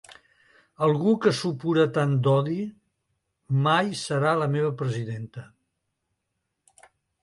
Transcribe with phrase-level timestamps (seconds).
[0.87, 2.57] Algú que supura tant odi
[3.69, 5.49] mai serà la meva presidenta.